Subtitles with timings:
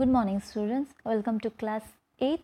[0.00, 1.82] Good morning students, welcome to class
[2.20, 2.42] 8.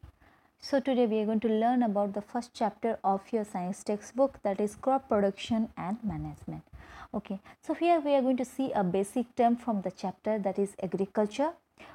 [0.60, 4.34] So today we are going to learn about the first chapter of your science textbook
[4.42, 6.64] that is crop production and management.
[7.14, 10.58] Okay, so here we are going to see a basic term from the chapter that
[10.58, 11.52] is agriculture.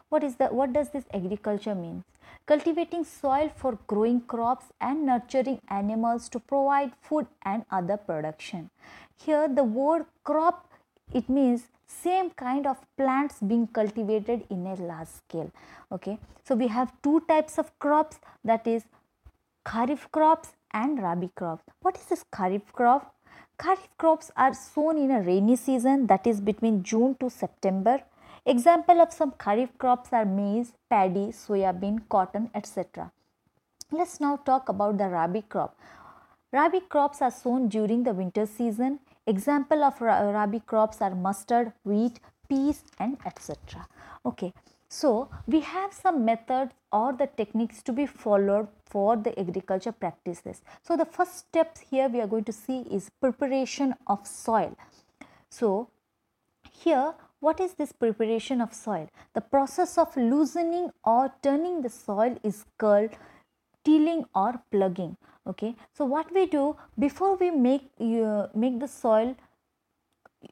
[0.10, 2.06] What is the what does this agriculture mean?
[2.48, 8.72] Cultivating soil for growing crops and nurturing animals to provide food and other production.
[9.16, 10.68] Here the word crop
[11.14, 15.52] it means same kind of plants being cultivated in a large scale
[15.92, 16.18] okay?
[16.44, 18.84] So we have two types of crops that is
[19.66, 21.64] kharif crops and rabi crops.
[21.82, 23.14] What is this kharif crop?
[23.60, 28.02] Kharif crops are sown in a rainy season that is between june to september.
[28.46, 33.12] Example of some kharif crops are maize paddy soybean cotton etc
[33.92, 35.78] let's now talk about the rabi crop.
[36.54, 39.00] Rabi crops are sown during the winter season
[39.32, 43.88] Example of rabi crops are mustard, wheat, peas and etc.
[44.26, 44.54] Okay.
[44.90, 50.62] So, we have some methods or the techniques to be followed for the agriculture practices.
[50.82, 54.76] So, the first steps here we are going to see is preparation of soil.
[55.50, 55.88] So,
[56.70, 59.10] here what is this preparation of soil?
[59.34, 63.10] The process of loosening or turning the soil is called
[63.84, 65.76] tilling or ploughing okay?
[65.94, 69.36] So what we do before we make uh, make the soil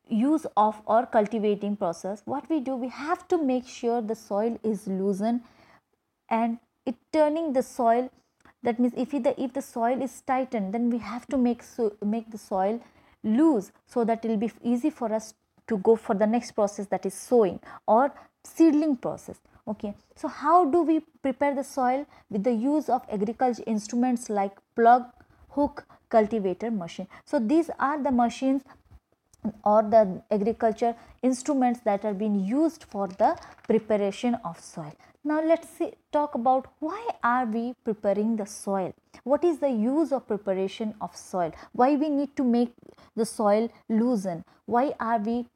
[0.07, 4.59] use of or cultivating process what we do we have to make sure the soil
[4.63, 5.41] is loosened
[6.29, 8.09] and it turning the soil
[8.61, 11.91] that means if the if the soil is tightened then we have to make so
[12.03, 12.79] make the soil
[13.23, 15.33] loose so that it will be easy for us
[15.67, 18.11] to go for the next process that is sowing or
[18.43, 19.39] seedling process
[19.69, 19.93] okay.
[20.15, 25.05] So how do we prepare the soil with the use of agriculture instruments like plough
[25.49, 27.07] hook cultivator machine?
[27.25, 28.63] So these are the machines
[29.63, 34.93] or the agriculture instruments that are being used for the preparation of soil.
[35.23, 38.93] Now let's see, talk about why are we preparing the soil?
[39.23, 41.51] What is the use of preparation of soil?
[41.73, 42.73] Why we need to make
[43.15, 44.43] the soil loosen?
[44.65, 45.47] Why are we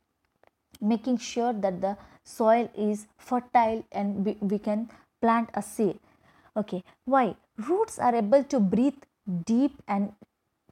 [0.81, 4.89] making sure that the soil is fertile and we, we can
[5.21, 5.99] plant a seed.
[6.55, 7.35] Okay, why?
[7.57, 9.01] Roots are able to breathe
[9.45, 10.11] deep and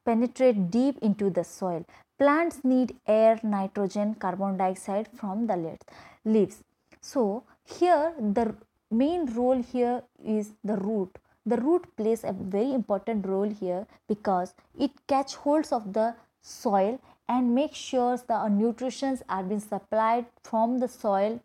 [0.05, 1.85] penetrate deep into the soil.
[2.17, 5.77] Plants need air, nitrogen, carbon dioxide from the
[6.25, 6.63] leaves.
[7.01, 8.55] So, here the
[8.91, 11.17] main role here is the root.
[11.45, 16.99] The root plays a very important role here because it catch holds of the soil
[17.33, 21.39] and make sure the nutrients are being supplied from the soil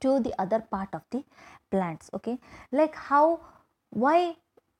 [0.00, 1.22] to the other part of the
[1.70, 2.36] plants okay
[2.80, 3.24] like how
[4.04, 4.18] why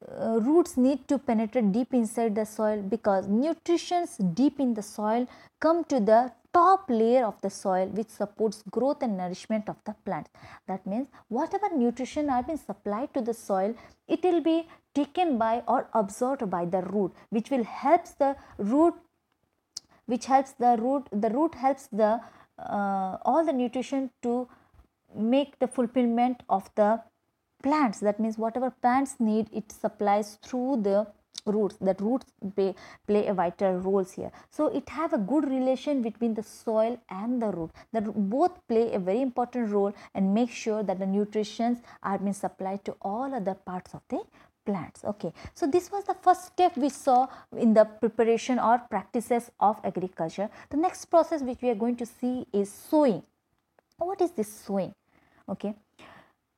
[0.07, 5.27] uh, roots need to penetrate deep inside the soil because nutrients deep in the soil
[5.61, 6.21] come to the
[6.53, 10.29] top layer of the soil which supports growth and nourishment of the plant.
[10.67, 13.75] That means whatever nutrition are being supplied to the soil,
[14.07, 18.95] it will be taken by or absorbed by the root which will helps the root
[20.09, 22.13] which helps the root the root helps the
[22.59, 24.49] uh, all the nutrition to
[25.15, 27.01] make the fulfillment of the
[27.63, 28.01] plants.
[28.01, 31.07] That means whatever plants need it supplies through the
[31.47, 31.77] roots.
[31.81, 32.75] That roots play,
[33.07, 34.31] play a vital roles here.
[34.51, 37.71] So it have a good relation between the soil and the root.
[37.93, 42.33] That both play a very important role and make sure that the nutrients are being
[42.33, 44.21] supplied to all other parts of the
[44.69, 45.05] plants.
[45.05, 45.33] Okay.
[45.55, 50.49] So, this was the first step we saw in the preparation or practices of agriculture.
[50.71, 53.23] The next process which we are going to see is sowing.
[53.97, 54.93] What is this sowing?
[55.49, 55.75] Okay.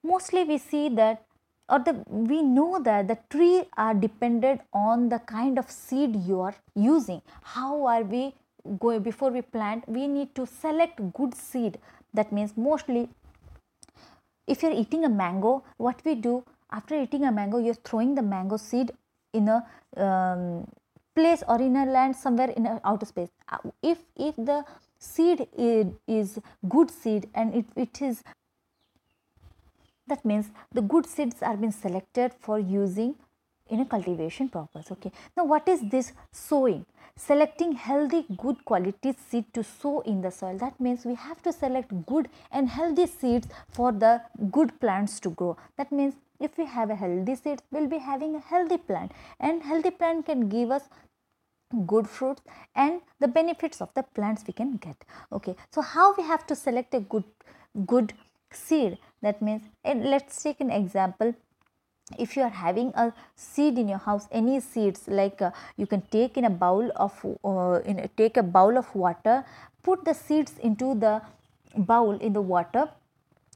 [0.03, 1.25] Mostly we see that
[1.69, 6.41] or the we know that the tree are dependent on the kind of seed you
[6.41, 7.23] are using.
[7.43, 8.35] How are we
[8.79, 9.89] going before we plant?
[9.89, 11.79] We need to select good seed.
[12.13, 13.09] That means mostly
[14.49, 17.83] if you are eating a mango, what we do after eating a mango you are
[17.85, 18.93] throwing the mango seed
[19.33, 19.65] in a
[19.97, 20.67] um,
[21.15, 23.31] place or in a land somewhere in a outer space.
[23.49, 24.65] Uh, if if the
[24.99, 26.39] seed is, is
[26.69, 28.23] good seed and it, it is
[30.07, 33.15] that means the good seeds are being selected for using
[33.69, 35.13] in a cultivation purpose okay?
[35.37, 36.85] Now what is this sowing?
[37.17, 40.57] Selecting healthy good quality seed to sow in the soil.
[40.59, 45.31] That means we have to select good and healthy seeds for the good plants to
[45.31, 45.57] grow.
[45.77, 49.13] That means if we have a healthy seeds we'll be having a healthy plant.
[49.39, 50.85] And healthy plant can give us
[51.87, 52.43] good fruits
[52.75, 55.05] and the benefits of the plants we can get.
[55.33, 55.55] Okay.
[55.71, 57.25] So how we have to select a good
[57.87, 58.13] good
[58.53, 58.99] seed?
[59.23, 61.35] That means let's take an example.
[62.19, 66.03] If you are having a seed in your house any seeds like uh, you can
[66.11, 69.45] take in a bowl of uh, in a, take a bowl of water
[69.83, 71.23] put the seeds into the
[71.77, 72.89] bowl in the water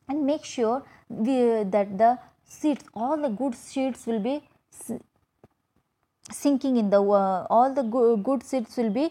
[0.08, 2.18] and make sure we, that the
[2.60, 4.36] seeds all the good seeds will be
[6.30, 9.06] sinking in the uh, all the good, good seeds will be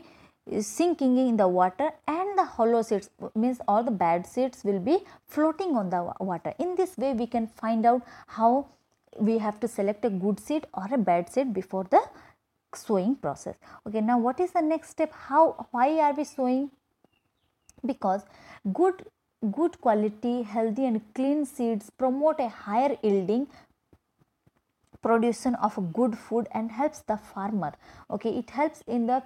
[0.60, 4.98] sinking in the water and the hollow seeds means all the bad seeds will be
[5.26, 6.54] floating on the water.
[6.60, 8.68] In this way we can find out how
[9.20, 12.02] we have to select a good seed or a bad seed before the
[12.76, 13.56] sowing process.
[13.88, 15.14] Okay, now what is the next step?
[15.14, 16.72] How, why are we sowing?
[17.86, 18.24] Because
[18.74, 19.06] good
[19.52, 23.48] good quality, healthy and clean seeds promote a higher yielding
[25.02, 27.74] production of good food and helps the farmer.
[28.10, 29.22] Okay it helps in the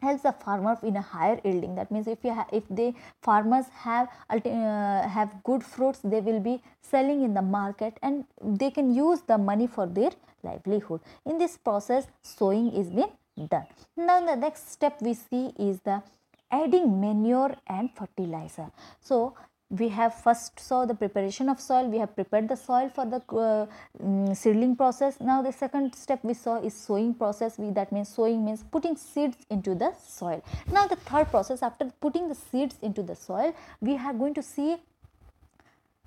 [0.00, 1.74] helps the farmer in a higher yielding.
[1.74, 6.62] That means if you if the farmers have uh, have good fruits they will be
[6.80, 10.10] selling in the market and they can use the money for their
[10.42, 11.00] livelihood.
[11.24, 13.12] In this process sowing is being
[13.48, 13.66] done.
[13.96, 16.02] Now the next step we see is the
[16.50, 18.70] adding manure and fertilizer.
[19.00, 19.34] So
[19.68, 21.88] we have first saw the preparation of soil.
[21.88, 23.66] We have prepared the soil for the uh,
[24.00, 25.20] um, seedling process.
[25.20, 27.58] Now the second step we saw is sowing process.
[27.58, 30.42] We that means sowing means putting seeds into the soil.
[30.70, 34.42] Now the third process after putting the seeds into the soil we are going to
[34.42, 34.76] see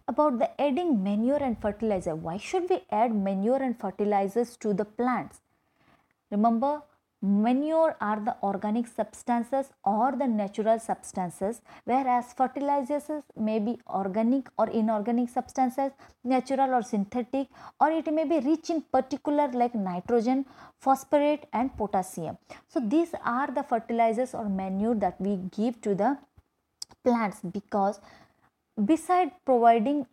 [0.07, 2.15] about the adding manure and fertilizer.
[2.15, 5.41] Why should we add manure and fertilizers to the plants?
[6.31, 6.81] Remember
[7.21, 14.69] Manure are the organic substances or the natural substances whereas fertilizers may be organic or
[14.69, 15.91] inorganic substances,
[16.23, 17.47] natural or synthetic
[17.81, 20.45] or it may be rich in particular like nitrogen,
[20.79, 22.37] phosphorate and potassium.
[22.69, 26.17] So, these are the fertilizers or manure that we give to the
[27.03, 27.99] plants because
[28.85, 30.05] beside providing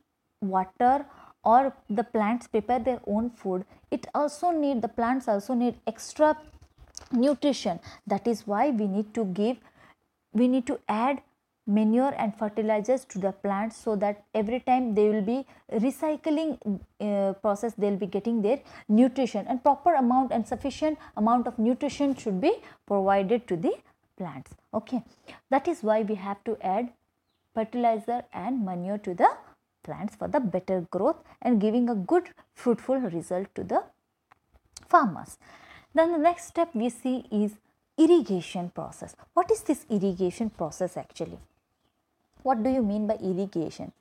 [0.42, 1.06] water
[1.44, 6.36] or the plants prepare their own food, it also need the plants also need extra
[7.12, 7.80] nutrition.
[8.06, 9.56] That is why we need to give
[10.32, 11.22] we need to add
[11.66, 16.58] manure and fertilizers to the plants so that every time they will be recycling
[17.00, 19.46] uh, process they will be getting their nutrition.
[19.48, 22.52] And proper amount and sufficient amount of nutrition should be
[22.86, 23.74] provided to the
[24.16, 24.54] plants.
[24.72, 25.02] Okay.
[25.50, 26.90] That is why we have to add
[27.54, 29.30] fertilizer and manure to the
[29.82, 33.82] plants for the better growth and giving a good fruitful result to the
[34.88, 35.38] farmers
[35.98, 37.56] then the next step we see is
[37.98, 39.16] irrigation process.
[39.34, 41.38] What is this irrigation process actually?
[42.42, 43.92] What do you mean by irrigation?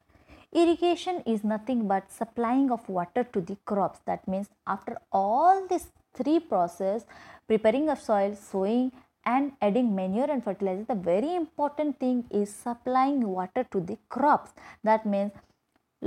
[0.51, 3.99] Irrigation is nothing but supplying of water to the crops.
[4.05, 7.05] That means after all these three process,
[7.47, 8.91] preparing of soil, sowing
[9.25, 14.51] and adding manure and fertilizer, the very important thing is supplying water to the crops.
[14.83, 15.31] That means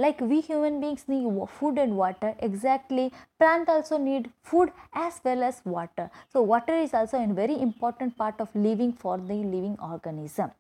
[0.05, 1.27] like we human beings need
[1.59, 3.13] food and water exactly.
[3.39, 6.11] Plant also need food as well as water.
[6.33, 10.53] So water is also a very important part of living for the living organism.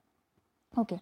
[0.76, 1.00] Okay.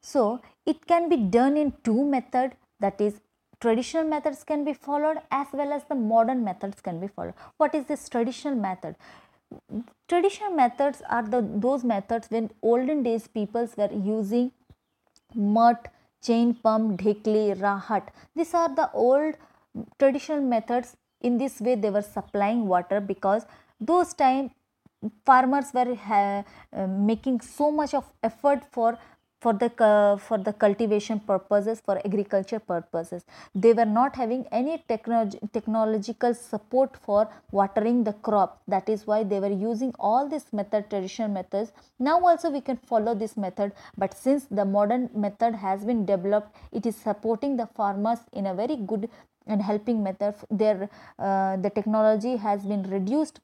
[0.00, 3.20] So it can be done in two method that is
[3.60, 7.34] traditional methods can be followed as well as the modern methods can be followed.
[7.56, 8.96] What is this traditional method?
[10.08, 14.52] Traditional methods are the those methods when olden days peoples were using
[15.34, 15.88] moat
[16.22, 18.08] chain pump, dhekli, rahat.
[18.34, 19.34] These are the old
[19.98, 20.96] traditional methods.
[21.20, 23.46] In this way, they were supplying water because
[23.80, 24.50] those time
[25.24, 28.98] farmers were uh, making so much of effort for
[29.42, 33.24] for the uh, for the cultivation purposes for agriculture purposes.
[33.54, 38.62] They were not having any technology, technological support for watering the crop.
[38.68, 41.72] That is why they were using all this method traditional methods.
[41.98, 46.56] Now also we can follow this method but since the modern method has been developed
[46.70, 49.08] it is supporting the farmers in a very good
[49.46, 50.34] and helping method.
[50.50, 50.88] Their
[51.18, 53.40] uh, the technology has been reduced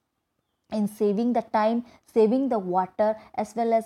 [0.71, 1.83] in saving the time
[2.13, 3.85] saving the water as well as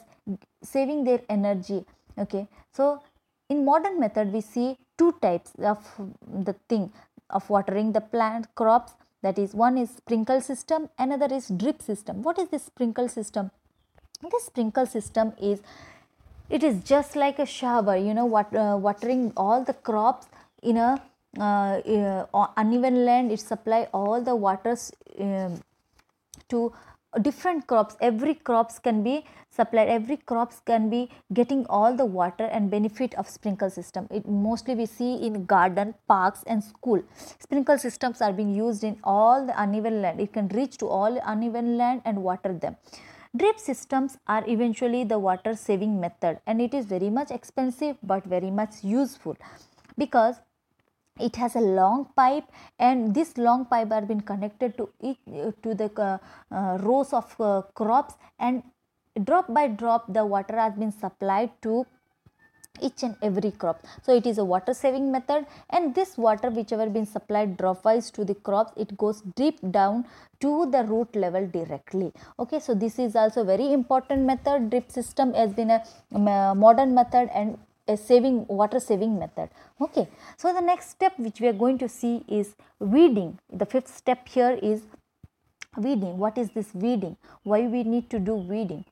[0.63, 1.85] saving their energy
[2.17, 2.47] okay.
[2.71, 3.01] So
[3.49, 5.79] in modern method we see two types of
[6.27, 6.91] the thing
[7.29, 8.93] of watering the plant crops.
[9.21, 12.23] That is one is sprinkle system another is drip system.
[12.23, 13.51] What is this sprinkle system?
[14.31, 15.61] This sprinkle system is
[16.49, 20.27] it is just like a shower you know what uh, watering all the crops
[20.61, 21.01] in a
[21.39, 21.79] uh,
[22.33, 23.31] uh, uneven land.
[23.31, 25.61] It supply all the waters um,
[26.49, 26.73] to
[27.21, 27.95] different crops.
[28.01, 29.89] Every crops can be supplied.
[29.89, 34.07] Every crops can be getting all the water and benefit of sprinkle system.
[34.11, 37.03] It mostly we see in garden parks and school.
[37.39, 40.19] Sprinkle systems are being used in all the uneven land.
[40.19, 42.77] It can reach to all uneven land and water them.
[43.35, 48.23] Drip systems are eventually the water saving method and it is very much expensive but
[48.25, 49.35] very much useful
[49.97, 50.35] because
[51.19, 52.45] it has a long pipe
[52.79, 54.89] and this long pipe are been connected to
[55.61, 56.17] to the uh,
[56.51, 58.63] uh, rows of uh, crops and
[59.23, 61.85] drop by drop the water has been supplied to
[62.81, 63.85] each and every crop.
[64.01, 68.09] So, it is a water saving method and this water whichever been supplied drop wise
[68.11, 70.05] to the crops it goes deep down
[70.39, 72.11] to the root level directly.
[72.39, 77.29] Okay, so this is also very important method drip system has been a modern method
[77.33, 79.49] and a saving water saving method.
[79.81, 80.07] Okay.
[80.37, 83.39] So the next step which we are going to see is weeding.
[83.51, 84.83] The fifth step here is
[85.77, 86.17] weeding.
[86.17, 87.17] What is this weeding?
[87.43, 88.85] Why we need to do weeding?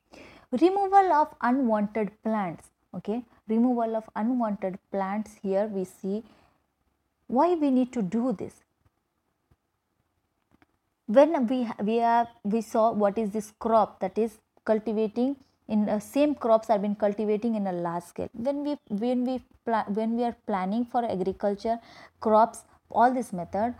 [0.50, 2.68] Removal of unwanted plants.
[2.94, 3.22] Okay.
[3.48, 6.22] Removal of unwanted plants here we see
[7.26, 8.54] why we need to do this.
[11.06, 15.36] When we we have we saw what is this crop that is cultivating
[15.68, 18.28] in uh, same crops are been cultivating in a large scale.
[18.32, 19.42] When we when we
[19.88, 21.78] when we are planning for agriculture
[22.20, 23.74] crops all this method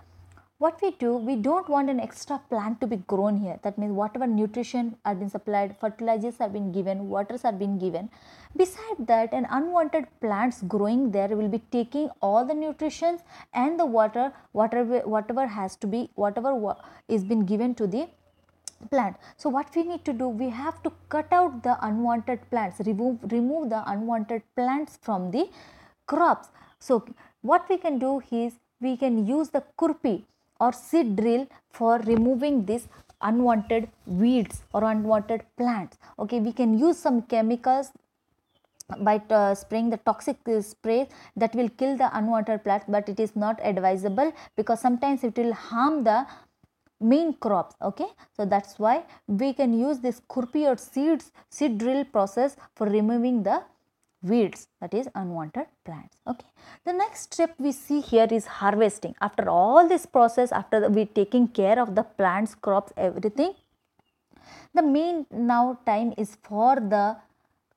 [0.62, 3.59] what we do we don't want an extra plant to be grown here.
[3.65, 8.11] That means whatever nutrition are been supplied fertilizers have been given waters are being given.
[8.57, 13.23] Beside that an unwanted plants growing there will be taking all the nutritions
[13.53, 16.77] and the water whatever whatever has to be whatever
[17.09, 18.09] is been given to the
[18.91, 19.17] plant.
[19.37, 23.19] So, what we need to do we have to cut out the unwanted plants remove
[23.31, 25.49] remove the unwanted plants from the
[26.07, 26.49] crops.
[26.79, 27.05] So,
[27.43, 30.25] what we can do is we can use the khurpi
[30.61, 32.89] or seed drill for removing this
[33.21, 35.97] unwanted weeds or unwanted plants.
[36.19, 37.93] Okay, we can use some chemicals
[38.99, 43.35] by uh, spraying the toxic spray that will kill the unwanted plants but it is
[43.35, 46.27] not advisable because sometimes it will harm the
[47.02, 48.09] main crops okay?
[48.37, 53.42] So that's why we can use this khurpi or seeds seed drill process for removing
[53.42, 53.62] the
[54.23, 56.47] weeds that is unwanted plants okay?
[56.85, 59.14] The next step we see here is harvesting.
[59.21, 63.54] After all this process after the, we taking care of the plants crops everything
[64.75, 67.16] the main now time is for the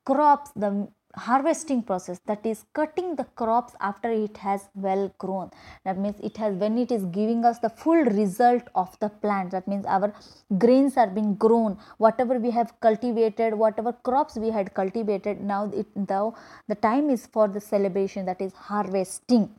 [0.05, 5.51] crops the harvesting process that is cutting the crops after it has well grown.
[5.83, 9.51] That means it has when it is giving us the full result of the plant
[9.51, 10.13] that means our
[10.57, 15.87] grains are being grown whatever we have cultivated whatever crops we had cultivated now it
[16.09, 16.35] now
[16.67, 19.49] the time is for the celebration that is harvesting.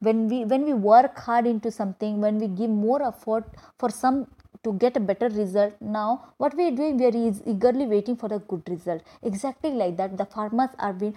[0.00, 3.44] When we when we work hard into something when we give more effort
[3.78, 4.26] for some
[4.64, 5.74] to get a better result.
[5.80, 9.02] Now what we are doing we are eagerly waiting for a good result.
[9.22, 11.14] Exactly like that the farmers are being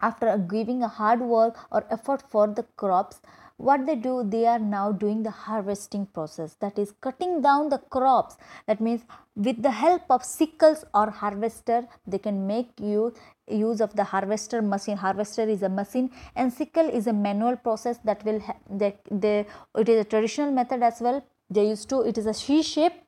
[0.00, 3.20] after giving a hard work or effort for the crops
[3.56, 6.54] what they do they are now doing the harvesting process.
[6.60, 8.36] That is cutting down the crops.
[8.66, 9.02] That means
[9.36, 13.12] with the help of sickles or harvester they can make use
[13.48, 14.96] use of the harvester machine.
[14.96, 18.40] Harvester is a machine and sickle is a manual process that will
[18.70, 21.22] they, they it is a traditional method as well
[21.54, 22.98] they used to it is a she shape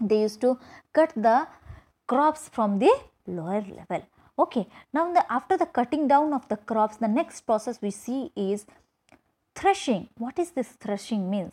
[0.00, 0.58] they used to
[0.92, 1.46] cut the
[2.06, 2.92] crops from the
[3.26, 4.02] lower level.
[4.38, 8.30] Okay now the, after the cutting down of the crops the next process we see
[8.34, 8.66] is
[9.54, 10.08] threshing.
[10.18, 11.52] What is this threshing means?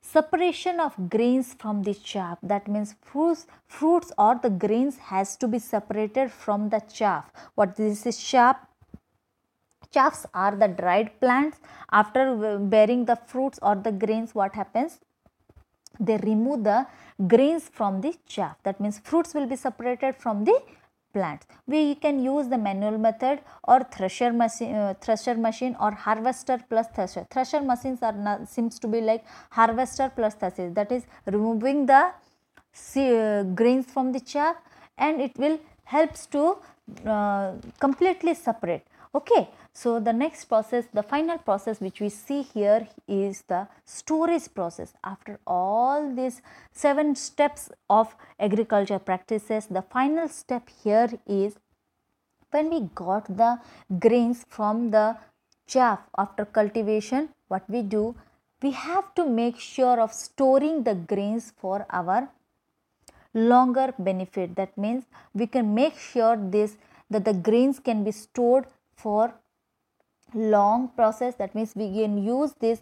[0.00, 2.38] Separation of grains from the chaff.
[2.42, 7.32] That means fruits fruits or the grains has to be separated from the chaff.
[7.54, 8.56] What this is chaff?
[9.90, 11.58] Chaffs are the dried plants.
[11.90, 15.00] After bearing the fruits or the grains what happens
[16.00, 16.86] they remove the
[17.26, 20.60] grains from the chaff that means fruits will be separated from the
[21.12, 21.46] plants.
[21.66, 26.88] We can use the manual method or thresher machine, uh, thresher machine or harvester plus
[26.94, 27.26] thresher.
[27.30, 32.02] Thresher machines are not, seems to be like harvester plus thresher that is removing the
[32.96, 34.56] uh, grains from the chaff
[34.98, 36.56] and it will helps to
[37.06, 38.84] uh, completely separate.
[39.14, 39.48] Okay.
[39.76, 44.94] So, the next process, the final process which we see here is the storage process.
[45.02, 46.40] After all these
[46.72, 51.56] 7 steps of agriculture practices, the final step here is
[52.52, 53.58] when we got the
[53.98, 55.16] grains from the
[55.66, 58.14] chaff after cultivation, what we do?
[58.62, 62.28] We have to make sure of storing the grains for our
[63.34, 64.54] longer benefit.
[64.54, 65.04] That means
[65.34, 66.76] we can make sure this
[67.10, 69.34] that the grains can be stored for
[70.32, 72.80] long process that means we can use this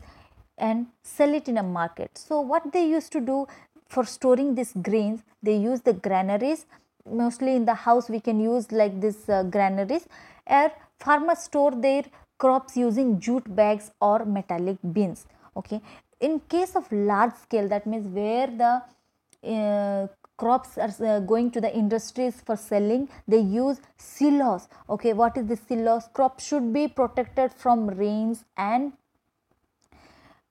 [0.59, 2.17] and sell it in a market.
[2.17, 3.47] So, what they used to do
[3.89, 6.67] for storing these grains they use the granaries.
[7.05, 10.07] Mostly in the house we can use like this uh, granaries.
[10.47, 10.71] Or
[11.01, 12.05] farmers store their
[12.39, 15.81] crops using jute bags or metallic bins okay?
[16.21, 18.83] In case of large scale that means where the
[19.45, 20.07] uh,
[20.43, 24.69] crops are uh, going to the industries for selling they use silos.
[24.95, 26.09] Okay what is the silos?
[26.13, 28.93] Crop should be protected from rains and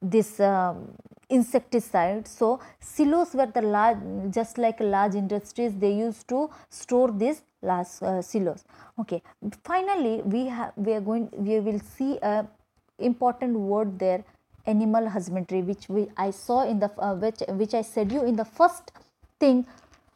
[0.01, 0.73] this uh,
[1.29, 3.99] insecticides so silos were the large
[4.37, 8.63] just like large industries they used to store these large uh, silos.
[8.99, 9.21] Okay
[9.63, 12.47] finally we have we are going we will see a
[13.11, 14.23] important word there
[14.65, 18.35] animal husbandry which we i saw in the uh, which which i said you in
[18.35, 18.91] the first
[19.43, 19.65] thing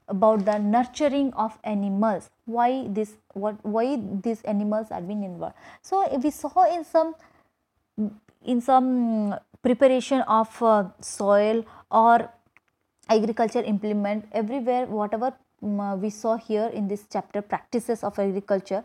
[0.08, 3.86] about the nurturing of animals why this what why
[4.26, 5.56] these animals are being involved.
[5.82, 7.16] So we saw in some
[8.46, 12.30] in some preparation of uh, soil or
[13.10, 18.84] agriculture implement everywhere whatever um, we saw here in this chapter practices of agriculture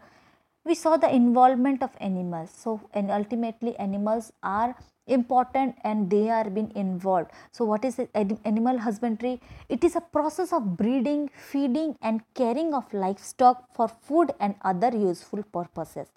[0.70, 2.50] we saw the involvement of animals.
[2.62, 7.30] So and ultimately animals are important and they are being involved.
[7.50, 7.98] So what is
[8.44, 14.32] animal husbandry it is a process of breeding feeding and caring of livestock for food
[14.38, 16.08] and other useful purposes.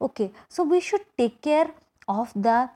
[0.00, 1.68] Okay so we should take care
[2.06, 2.70] of the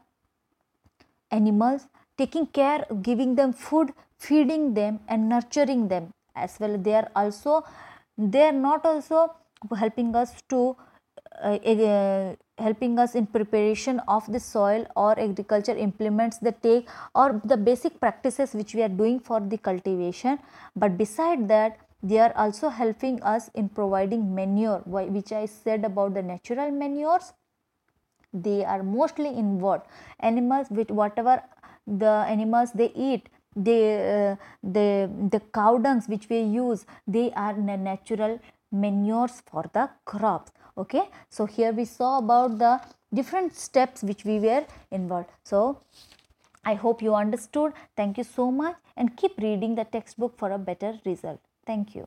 [1.30, 1.86] animals
[2.18, 6.12] taking care giving them food feeding them and nurturing them.
[6.34, 7.64] As well they are also
[8.18, 9.34] they are not also
[9.84, 10.76] helping us to
[11.42, 17.40] uh, uh, helping us in preparation of the soil or agriculture implements the take or
[17.44, 20.38] the basic practices which we are doing for the cultivation.
[20.76, 26.14] But beside that they are also helping us in providing manure which i said about
[26.14, 27.32] the natural manures.
[28.32, 29.86] They are mostly involved.
[30.20, 31.42] Animals with whatever
[31.86, 37.54] the animals they eat they uh, the the cow dungs which we use they are
[37.54, 38.38] natural
[38.70, 41.08] manures for the crops okay.
[41.28, 42.80] So here we saw about the
[43.12, 45.30] different steps which we were involved.
[45.44, 45.82] So
[46.64, 47.72] i hope you understood.
[47.96, 51.40] Thank you so much and keep reading the textbook for a better result.
[51.66, 52.06] Thank you